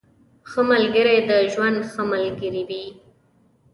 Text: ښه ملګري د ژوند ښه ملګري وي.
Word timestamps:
ښه 0.49 0.61
ملګري 0.71 1.17
د 1.29 1.31
ژوند 1.53 1.77
ښه 1.91 2.01
ملګري 2.11 2.63
وي. 2.69 2.85